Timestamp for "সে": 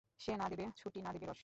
0.19-0.31